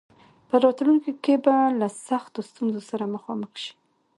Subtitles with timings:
[0.49, 3.71] په راتلونکي کې به له سختو ستونزو سره مخامخ شي.